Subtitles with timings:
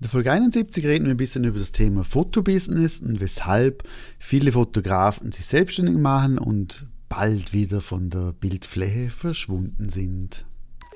[0.00, 3.82] In der Folge 71 reden wir ein bisschen über das Thema Fotobusiness und weshalb
[4.18, 10.46] viele Fotografen sich selbstständig machen und bald wieder von der Bildfläche verschwunden sind.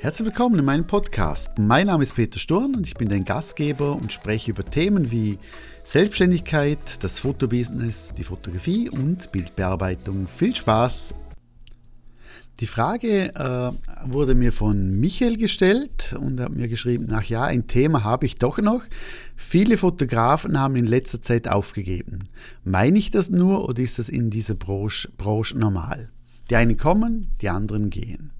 [0.01, 1.59] Herzlich willkommen in meinem Podcast.
[1.59, 5.39] Mein Name ist Peter Sturm und ich bin dein Gastgeber und spreche über Themen wie
[5.85, 10.27] Selbstständigkeit, das Fotobusiness, die Fotografie und Bildbearbeitung.
[10.27, 11.13] Viel Spaß
[12.61, 17.67] die Frage äh, wurde mir von Michael gestellt und hat mir geschrieben, ach ja, ein
[17.67, 18.83] Thema habe ich doch noch.
[19.35, 22.29] Viele Fotografen haben in letzter Zeit aufgegeben.
[22.63, 26.11] Meine ich das nur oder ist das in dieser Branche, Branche normal?
[26.49, 28.31] Die einen kommen, die anderen gehen.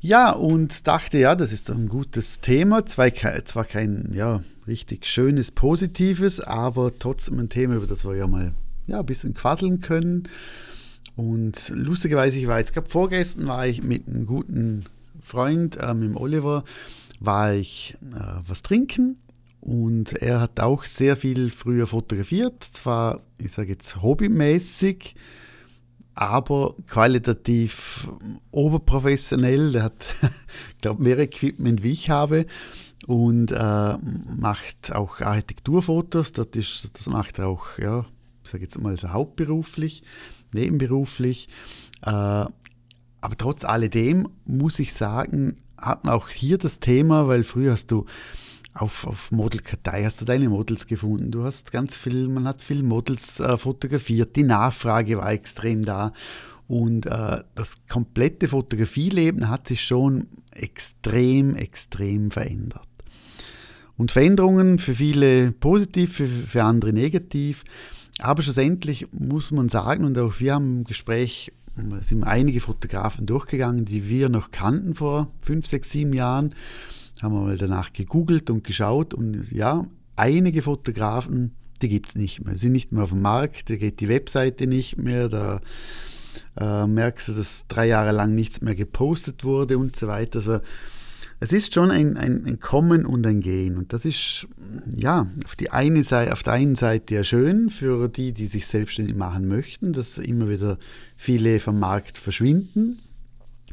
[0.00, 2.86] Ja, und dachte, ja, das ist doch ein gutes Thema.
[2.86, 8.52] Zwar kein ja, richtig schönes, positives, aber trotzdem ein Thema, über das wir ja mal
[8.86, 10.26] ja, ein bisschen quasseln können.
[11.20, 14.86] Und lustigerweise, ich war jetzt, glaube vorgestern war ich mit einem guten
[15.20, 16.64] Freund, äh, mit dem Oliver,
[17.20, 19.18] war ich äh, was trinken
[19.60, 25.14] und er hat auch sehr viel früher fotografiert, zwar, ich sage jetzt hobbymäßig,
[26.14, 28.08] aber qualitativ
[28.50, 29.72] oberprofessionell.
[29.72, 30.06] Der hat,
[30.80, 32.46] glaube mehr Equipment wie ich habe
[33.06, 33.98] und äh,
[34.38, 36.32] macht auch Architekturfotos.
[36.32, 38.06] Das, ist, das macht er auch, ja,
[38.42, 40.02] ich sage jetzt mal so hauptberuflich
[40.54, 41.48] nebenberuflich.
[42.02, 47.72] Äh, aber trotz alledem muss ich sagen, hat man auch hier das Thema, weil früher
[47.72, 48.06] hast du
[48.72, 51.30] auf, auf Modelkartei hast du deine Models gefunden.
[51.30, 54.36] Du hast ganz viel, man hat viel Models äh, fotografiert.
[54.36, 56.12] Die Nachfrage war extrem da.
[56.68, 62.86] Und äh, das komplette Fotografieleben hat sich schon extrem, extrem verändert.
[63.96, 67.64] Und Veränderungen für viele positiv, für, für andere negativ.
[68.20, 71.52] Aber schlussendlich muss man sagen, und auch wir haben im Gespräch,
[72.02, 76.54] sind einige Fotografen durchgegangen, die wir noch kannten vor fünf, sechs, sieben Jahren,
[77.22, 79.84] haben wir mal danach gegoogelt und geschaut und ja,
[80.16, 84.00] einige Fotografen, die gibt es nicht mehr, sind nicht mehr auf dem Markt, da geht
[84.00, 85.60] die Webseite nicht mehr, da
[86.58, 90.40] äh, merkst du, dass drei Jahre lang nichts mehr gepostet wurde und so weiter.
[90.40, 90.60] Also
[91.42, 93.78] es ist schon ein, ein, ein, Kommen und ein Gehen.
[93.78, 94.46] Und das ist
[94.94, 98.66] ja auf, die eine Seite, auf der einen Seite ja schön für die, die sich
[98.66, 100.78] selbstständig machen möchten, dass immer wieder
[101.16, 102.98] viele vom Markt verschwinden,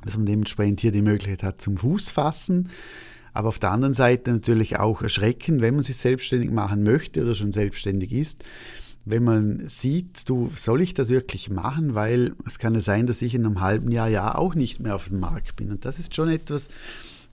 [0.06, 2.70] dass man dementsprechend hier die Möglichkeit hat zum Fußfassen.
[3.34, 7.36] Aber auf der anderen Seite natürlich auch erschrecken, wenn man sich selbstständig machen möchte oder
[7.36, 8.46] schon selbstständig ist,
[9.04, 13.22] wenn man sieht, du, soll ich das wirklich machen, weil es kann ja sein, dass
[13.22, 15.70] ich in einem halben Jahr ja auch nicht mehr auf dem Markt bin.
[15.70, 16.70] Und das ist schon etwas,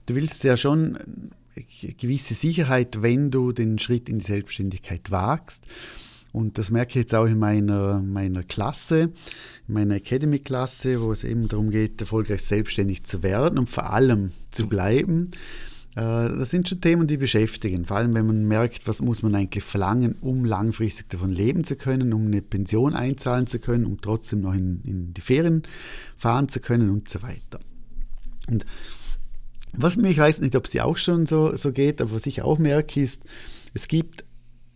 [0.05, 0.97] du willst ja schon
[1.97, 5.63] gewisse Sicherheit, wenn du den Schritt in die Selbstständigkeit wagst.
[6.31, 9.13] Und das merke ich jetzt auch in meiner, meiner Klasse,
[9.67, 14.31] in meiner Academy-Klasse, wo es eben darum geht, erfolgreich selbstständig zu werden und vor allem
[14.51, 15.31] zu bleiben.
[15.95, 17.85] Äh, das sind schon Themen, die beschäftigen.
[17.85, 21.77] Vor allem, wenn man merkt, was muss man eigentlich verlangen, um langfristig davon leben zu
[21.77, 25.63] können, um eine Pension einzahlen zu können, um trotzdem noch in, in die Ferien
[26.17, 27.61] fahren zu können und so weiter.
[28.49, 28.65] Und
[29.77, 32.25] was mir, ich weiß nicht, ob es dir auch schon so, so geht, aber was
[32.25, 33.23] ich auch merke, ist,
[33.73, 34.23] es gibt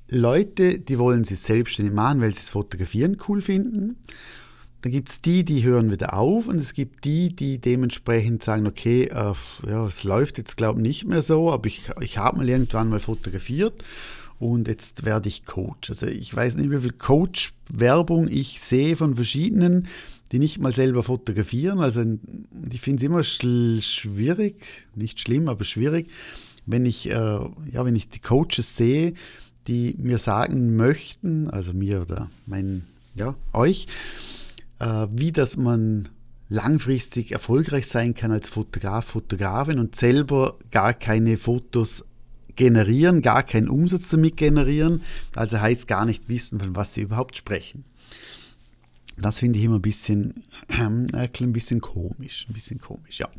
[0.09, 3.97] Leute, die wollen sich selbstständig machen, weil sie das Fotografieren cool finden.
[4.81, 8.65] Dann gibt es die, die hören wieder auf und es gibt die, die dementsprechend sagen,
[8.65, 9.33] okay, äh,
[9.67, 12.89] ja, es läuft jetzt glaube ich nicht mehr so, aber ich, ich habe mal irgendwann
[12.89, 13.71] mal fotografiich
[14.39, 15.89] und jetzt werde ich Coach.
[15.89, 19.87] Also ich weiß nicht, wie viel Coach-Werbung ich sehe von verschiedenen,
[20.31, 21.79] die nicht mal selber fotografieren.
[21.79, 22.03] Also
[22.71, 26.09] ich finde es immer schwierig, nicht schlimm, aber schwierig,
[26.65, 29.13] wenn ich, äh, ja, wenn ich die Coaches sehe,
[29.67, 32.85] die mir sagen möchten, also mir oder mein,
[33.15, 33.87] ja, euch,
[34.79, 36.09] äh, wie das man
[36.47, 42.05] langfristig erfolgreich sein kann als Fotograf, Fotografin und selber gar keine Fotos
[42.55, 45.01] generieren, gar keinen Umsatz damit generieren,
[45.35, 47.85] also heißt gar nicht wissen, von was sie überhaupt sprechen.
[49.21, 53.29] Das finde ich immer ein bisschen, äh, ein bisschen komisch, ein bisschen komisch, ja.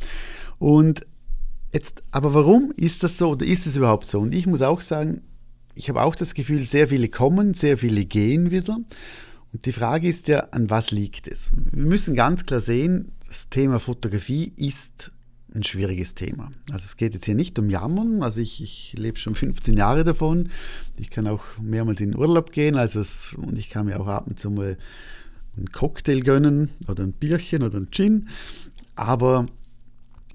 [0.58, 1.06] Und
[1.72, 4.20] jetzt, aber warum ist das so oder ist es überhaupt so?
[4.20, 5.22] Und ich muss auch sagen,
[5.74, 8.78] ich habe auch das Gefühl, sehr viele kommen, sehr viele gehen wieder.
[9.52, 11.50] Und die Frage ist ja, an was liegt es?
[11.72, 15.12] Wir müssen ganz klar sehen, das Thema Fotografie ist
[15.54, 16.50] ein schwieriges Thema.
[16.70, 20.04] Also es geht jetzt hier nicht um Jammern, also ich, ich lebe schon 15 Jahre
[20.04, 20.48] davon.
[20.98, 24.26] Ich kann auch mehrmals in Urlaub gehen, also es, und ich kann mir auch ab
[24.26, 24.76] und zu mal
[25.56, 28.28] einen Cocktail gönnen oder ein Bierchen oder ein Gin.
[28.94, 29.46] Aber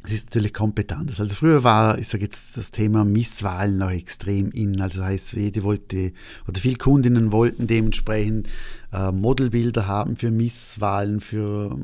[0.05, 1.19] es ist natürlich komplett anders.
[1.19, 4.79] Also früher war, ich sage jetzt, das Thema Misswahlen noch extrem in.
[4.79, 6.13] Also das heißt, jede wollte,
[6.47, 8.47] oder viele Kundinnen wollten dementsprechend
[8.91, 11.77] äh, Modelbilder haben für Misswahlen, für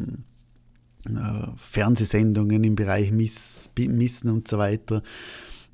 [1.08, 5.02] äh, Fernsehsendungen im Bereich Miss, Missen und so weiter.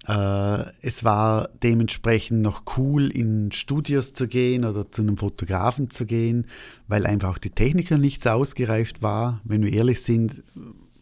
[0.07, 6.05] Äh, es war dementsprechend noch cool, in Studios zu gehen oder zu einem Fotografen zu
[6.05, 6.47] gehen,
[6.87, 9.41] weil einfach auch die Technik noch nicht so ausgereift war.
[9.43, 10.43] Wenn wir ehrlich sind,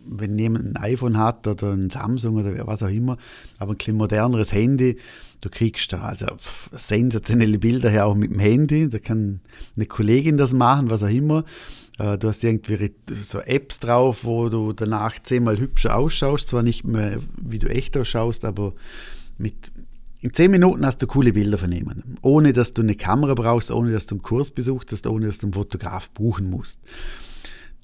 [0.08, 3.18] wenn jemand ein iPhone hat oder ein Samsung oder was auch immer,
[3.58, 4.98] aber ein bisschen moderneres Handy,
[5.42, 8.90] du kriegst da also sensationelle Bilder her auch mit dem Handy.
[8.90, 9.42] Da kann
[9.76, 11.44] eine Kollegin das machen, was auch immer.
[12.00, 12.92] Äh, du hast irgendwie
[13.22, 16.50] so Apps drauf, wo du danach zehnmal hübscher ausschaust.
[16.50, 18.74] Zwar nicht mehr, wie du echt ausschaust, aber
[19.38, 19.72] mit,
[20.22, 22.18] in zehn Minuten hast du coole Bilder von jemandem.
[22.22, 25.38] Ohne dass du eine Kamera brauchst, ohne dass du einen Kurs besucht hast, ohne dass
[25.38, 26.80] du einen Fotograf buchen musst.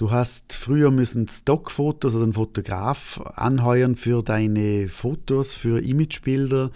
[0.01, 6.71] Du hast früher müssen Stockfotos oder einen Fotograf anheuern für deine Fotos, für Imagebilder.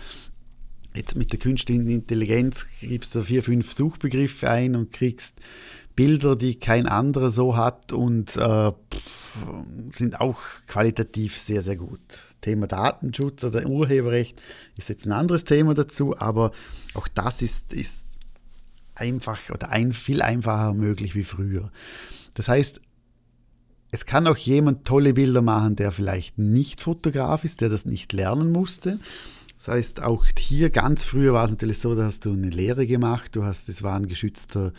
[0.93, 5.39] Jetzt mit der künstlichen Intelligenz gibst du vier, fünf Suchbegriffe ein und kriegst
[5.95, 8.71] Bilder, die kein anderer so hat und äh,
[9.91, 12.01] sind auch qualitativ sehr, sehr gut.
[12.41, 14.39] Thema Datenschutz oder Urheberrecht
[14.77, 16.51] ist jetzt ein anderes Thema dazu, aber
[16.93, 18.05] auch das ist, ist
[18.93, 21.71] einfach oder ein, viel einfacher möglich wie früher.
[22.35, 22.81] Das heißt,
[23.95, 28.11] es kann auch jemand tolle Bilder machen, der vielleicht nicht Fotograf ist, der das nicht
[28.11, 28.99] lernen musste.
[29.57, 32.85] Das heißt, auch hier ganz früher war es natürlich so, da hast du eine Lehre
[32.85, 34.73] gemacht, du hast, es war ein geschützter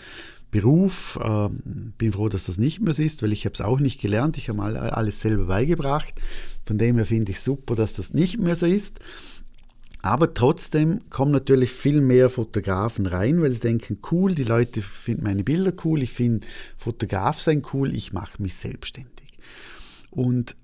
[0.51, 1.19] Beruf.
[1.23, 1.49] Äh,
[1.97, 4.37] bin froh, dass das nicht mehr so ist, weil ich habe es auch nicht gelernt.
[4.37, 6.15] Ich habe alles selber beigebracht.
[6.65, 9.01] Von dem her finde ich super, dass das nicht mehr so ist.
[10.03, 15.25] Aber trotzdem kommen natürlich viel mehr Fotografen rein, weil sie denken, cool, die Leute finden
[15.25, 16.47] meine Bilder cool, ich finde
[16.77, 19.39] Fotograf sein cool, ich mache mich selbstständig.
[20.11, 20.57] Und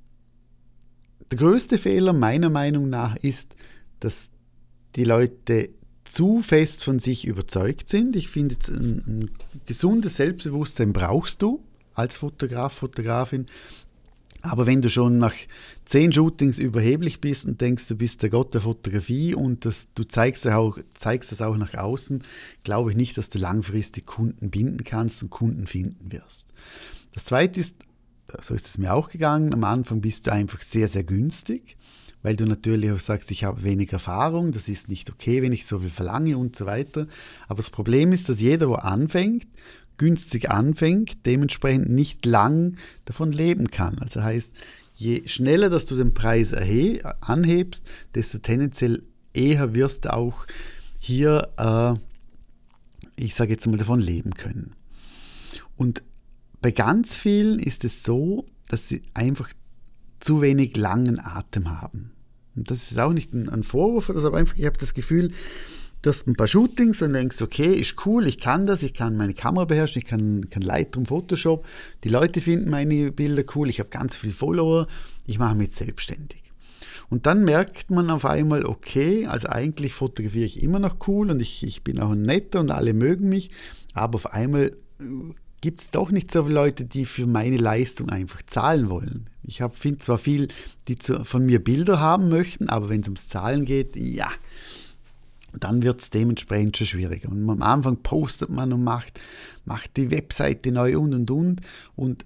[1.30, 3.56] der größte Fehler meiner Meinung nach ist,
[4.00, 4.30] dass
[4.96, 5.70] die Leute
[6.04, 8.16] zu fest von sich überzeugt sind.
[8.16, 9.30] Ich finde, ein, ein
[9.66, 11.64] gesundes Selbstbewusstsein brauchst du
[11.94, 13.46] als Fotograf, Fotografin.
[14.42, 15.34] Aber wenn du schon nach
[15.84, 20.02] zehn Shootings überheblich bist und denkst, du bist der Gott der Fotografie und das, du
[20.02, 22.24] zeigst, auch, zeigst das auch nach außen,
[22.64, 26.46] glaube ich nicht, dass du langfristig Kunden binden kannst und Kunden finden wirst.
[27.14, 27.76] Das Zweite ist,
[28.40, 31.76] so ist es mir auch gegangen, am Anfang bist du einfach sehr, sehr günstig
[32.22, 35.66] weil du natürlich auch sagst, ich habe wenig Erfahrung, das ist nicht okay, wenn ich
[35.66, 37.06] so viel verlange und so weiter.
[37.48, 39.46] Aber das Problem ist, dass jeder, wo anfängt,
[39.98, 43.98] günstig anfängt, dementsprechend nicht lang davon leben kann.
[43.98, 44.52] Also heißt,
[44.94, 46.54] je schneller, dass du den Preis
[47.20, 49.02] anhebst, desto tendenziell
[49.34, 50.46] eher wirst du auch
[50.98, 51.94] hier, äh,
[53.16, 54.74] ich sage jetzt mal, davon leben können.
[55.76, 56.02] Und
[56.60, 59.52] bei ganz vielen ist es so, dass sie einfach
[60.20, 62.12] zu wenig langen Atem haben.
[62.54, 65.32] Und das ist auch nicht ein, Vorwurf, aber einfach, ich habe das Gefühl,
[66.02, 69.16] du hast ein paar Shootings und denkst, okay, ist cool, ich kann das, ich kann
[69.16, 71.64] meine Kamera beherrschen, ich kann, kann Lightroom, Photoshop,
[72.04, 74.88] die Leute finden meine Bilder cool, ich habe ganz viele Follower,
[75.26, 76.42] ich mache mich selbstständig.
[77.08, 81.40] Und dann merkt man auf einmal, okay, also eigentlich fotografiere ich immer noch cool und
[81.40, 83.50] ich, ich bin auch ein netter und alle mögen mich,
[83.94, 84.72] aber auf einmal
[85.60, 89.30] gibt es doch nicht so viele Leute, die für meine Leistung einfach zahlen wollen.
[89.44, 90.48] Ich finde zwar viel,
[90.88, 94.30] die zu, von mir Bilder haben möchten, aber wenn es ums Zahlen geht, ja,
[95.58, 97.30] dann wird es dementsprechend schon schwieriger.
[97.30, 99.20] Und am Anfang postet man und macht,
[99.64, 101.60] macht die Webseite neu und und und.
[101.96, 102.24] Und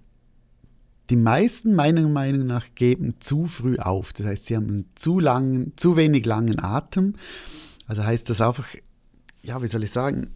[1.11, 4.13] die meisten meiner Meinung nach geben zu früh auf.
[4.13, 7.15] Das heißt, sie haben einen zu langen, zu wenig langen Atem.
[7.87, 8.69] Also heißt das einfach,
[9.43, 10.31] ja, wie soll ich sagen,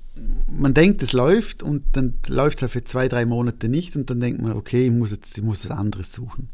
[0.49, 4.11] man denkt, es läuft und dann läuft es halt für zwei, drei Monate nicht und
[4.11, 6.49] dann denkt man, okay, ich muss jetzt ich muss was anderes suchen.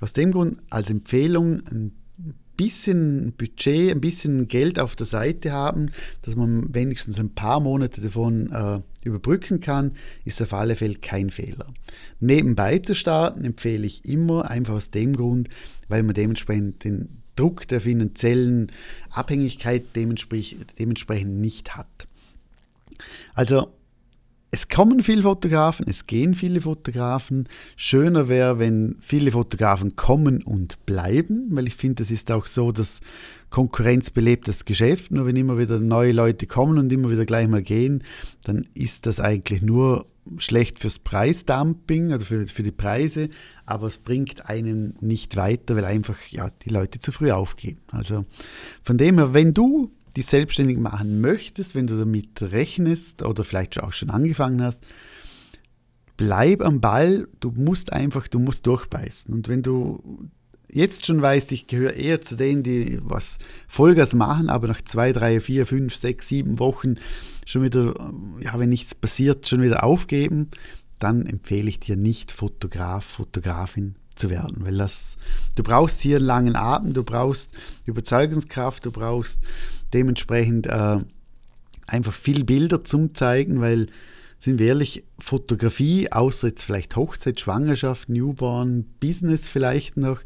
[0.00, 1.92] Aus dem Grund als Empfehlung ein
[2.56, 5.90] bisschen Budget, ein bisschen Geld auf der Seite haben,
[6.22, 9.92] dass man wenigstens ein paar Monate davon äh, überbrücken kann,
[10.24, 11.72] ist auf alle Fälle kein Fehler.
[12.20, 15.48] Nebenbei zu starten empfehle ich immer, einfach aus dem Grund,
[15.88, 18.72] weil man dementsprechend den Druck der finanziellen
[19.10, 22.06] Abhängigkeit dementsprechend nicht hat.
[23.34, 23.72] Also
[24.56, 27.46] es kommen viele Fotografen, es gehen viele Fotografen.
[27.76, 32.72] Schöner wäre, wenn viele Fotografen kommen und bleiben, weil ich finde, es ist auch so,
[32.72, 33.02] dass
[33.50, 35.10] Konkurrenz belebt das Geschäft.
[35.12, 38.02] Nur wenn immer wieder neue Leute kommen und immer wieder gleich mal gehen,
[38.44, 40.06] dann ist das eigentlich nur
[40.38, 43.28] schlecht fürs Preisdumping oder für, für die Preise,
[43.66, 47.80] aber es bringt einen nicht weiter, weil einfach ja, die Leute zu früh aufgeben.
[47.92, 48.24] Also
[48.82, 53.82] von dem her, wenn du dich selbstständig machen möchtest, wenn du damit rechnest oder vielleicht
[53.82, 54.84] auch schon angefangen hast,
[56.16, 57.28] bleib am Ball.
[57.40, 59.32] Du musst einfach, du musst durchbeißen.
[59.32, 60.30] Und wenn du
[60.70, 65.12] jetzt schon weißt, ich gehöre eher zu denen, die was Vollgas machen, aber nach zwei,
[65.12, 66.94] drei, vier, fünf, sechs, sieben Wochen
[67.44, 67.94] schon wieder,
[68.40, 70.48] ja, wenn nichts passiert, schon wieder aufgeben,
[70.98, 75.16] dann empfehle ich dir nicht Fotograf, Fotografin zu werden, weil das,
[75.56, 77.52] du brauchst hier einen langen Atem, du brauchst
[77.84, 79.40] Überzeugungskraft, du brauchst
[79.96, 80.98] dementsprechend äh,
[81.86, 83.86] einfach viel Bilder zum zeigen, weil
[84.38, 90.20] sind wir ehrlich, Fotografie, außer jetzt vielleicht Hochzeit, Schwangerschaft, Newborn, Business vielleicht noch,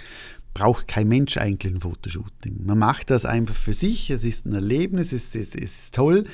[0.52, 2.64] braucht kein Mensch eigentlich ein Fotoshooting.
[2.64, 6.24] Man macht das einfach für sich, es ist ein Erlebnis, es ist, es ist toll,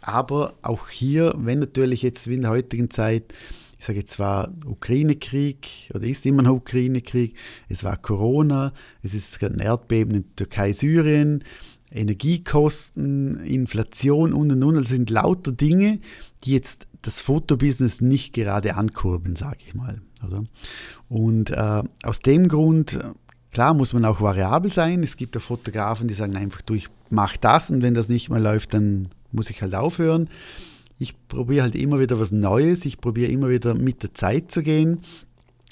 [0.00, 3.34] aber auch hier, wenn natürlich jetzt wie in der heutigen Zeit,
[3.76, 7.36] ich sage jetzt zwar Ukraine-Krieg oder ist immer noch Ukraine-Krieg,
[7.68, 8.72] es war Corona,
[9.02, 11.42] es ist ein Erdbeben in Türkei, Syrien,
[11.94, 14.74] Energiekosten, Inflation und und und.
[14.74, 16.00] Das sind lauter Dinge,
[16.44, 20.00] die jetzt das Fotobusiness nicht gerade ankurbeln, sage ich mal.
[20.26, 20.44] Oder?
[21.08, 22.98] Und äh, aus dem Grund,
[23.52, 25.02] klar, muss man auch variabel sein.
[25.02, 28.30] Es gibt ja Fotografen, die sagen einfach, du, ich mache das und wenn das nicht
[28.30, 30.28] mehr läuft, dann muss ich halt aufhören.
[30.98, 32.84] Ich probiere halt immer wieder was Neues.
[32.84, 35.00] Ich probiere immer wieder mit der Zeit zu gehen,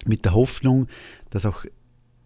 [0.04, 0.88] mit der Hoffnung,
[1.30, 1.64] dass auch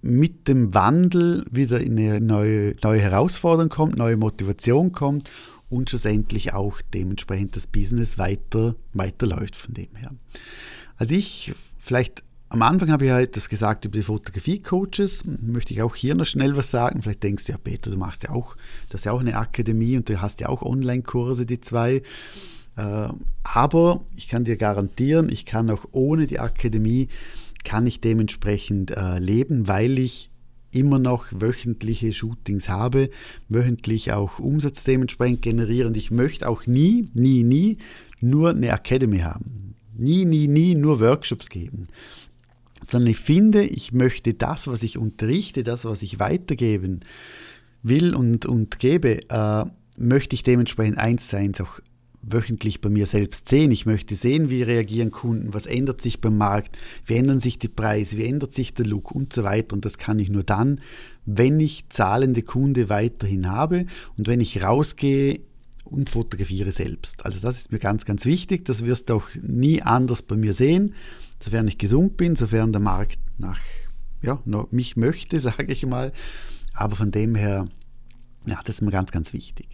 [0.07, 5.31] mit dem Wandel wieder eine neue, neue Herausforderung kommt, neue Motivation kommt
[5.69, 10.13] und schlussendlich auch dementsprechend das Business weiter, weiterläuft von dem her.
[10.97, 15.83] Also ich, vielleicht am Anfang habe ich halt das gesagt über die Fotografie-Coaches, möchte ich
[15.83, 17.03] auch hier noch schnell was sagen.
[17.03, 18.57] Vielleicht denkst du ja, Peter, du machst ja auch,
[18.89, 22.03] du hast ja auch eine Akademie und du hast ja auch Online-Kurse, die zwei.
[22.77, 23.09] Äh,
[23.43, 27.09] aber ich kann dir garantieren, ich kann auch ohne die Akademie
[27.67, 30.31] kann ich dementsprechend äh, leben, weil ich
[30.71, 33.11] immer noch wöchentliche Shootings habe,
[33.49, 37.79] wöchentlich auch Umsatz dementsprechend generiere und ich möchte auch nie, nie, nie
[38.21, 39.75] nur eine Academy haben.
[39.97, 41.89] Nie, nie, nie nur Workshops geben.
[42.87, 47.01] Sondern ich finde, ich möchte das, was ich unterrichte, das, was ich weitergeben
[47.83, 49.65] will und, und gebe, äh,
[49.99, 51.81] möchte ich dementsprechend eins zu eins auch
[52.23, 53.71] wöchentlich bei mir selbst sehen.
[53.71, 57.69] Ich möchte sehen, wie reagieren Kunden, was ändert sich beim Markt, wie ändern sich die
[57.69, 59.75] Preise, wie ändert sich der Look und so weiter.
[59.75, 60.81] Und das kann ich nur dann,
[61.25, 65.41] wenn ich zahlende Kunde weiterhin habe und wenn ich rausgehe
[65.85, 67.25] und fotografiere selbst.
[67.25, 68.65] Also das ist mir ganz, ganz wichtig.
[68.65, 70.95] Das wirst du auch nie anders bei mir sehen,
[71.43, 73.61] sofern ich gesund bin, sofern der Markt nach
[74.23, 76.13] ja, mich möchte, sage ich mal.
[76.75, 77.69] Aber von dem her,
[78.47, 79.69] ja, das ist mir ganz, ganz wichtig.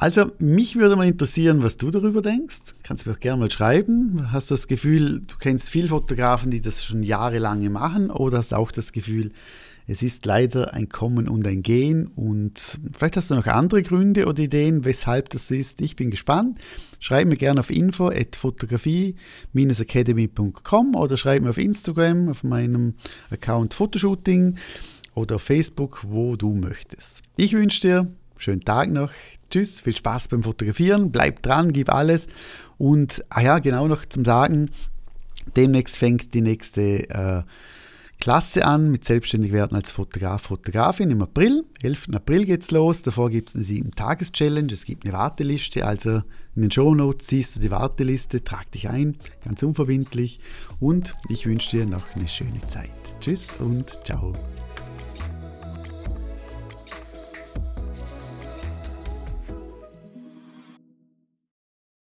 [0.00, 2.60] Also, mich würde mal interessieren, was du darüber denkst.
[2.82, 4.32] Kannst du mir auch gerne mal schreiben.
[4.32, 8.52] Hast du das Gefühl, du kennst viele Fotografen, die das schon jahrelang machen, oder hast
[8.52, 9.32] du auch das Gefühl,
[9.86, 14.24] es ist leider ein Kommen und ein Gehen und vielleicht hast du noch andere Gründe
[14.24, 15.82] oder Ideen, weshalb das ist.
[15.82, 16.56] Ich bin gespannt.
[16.98, 22.94] Schreib mir gerne auf info at fotografie-academy.com oder schreib mir auf Instagram auf meinem
[23.28, 24.56] Account Fotoshooting
[25.14, 27.20] oder auf Facebook, wo du möchtest.
[27.36, 29.10] Ich wünsche dir schönen Tag noch.
[29.50, 32.26] Tschüss, viel Spaß beim Fotografieren, bleib dran, gib alles.
[32.78, 34.70] Und, ah ja, genau noch zum Sagen,
[35.56, 37.42] demnächst fängt die nächste äh,
[38.20, 41.64] Klasse an mit selbstständig werden als Fotograf, Fotografin im April.
[41.82, 42.08] 11.
[42.14, 43.02] April geht's los.
[43.02, 44.72] Davor gibt es eine 7-Tages-Challenge.
[44.72, 45.86] Es gibt eine Warteliste.
[45.86, 46.22] Also
[46.54, 48.44] in den Show Notes siehst du die Warteliste.
[48.44, 50.38] Trag dich ein, ganz unverbindlich.
[50.78, 52.90] Und ich wünsche dir noch eine schöne Zeit.
[53.20, 54.34] Tschüss und ciao.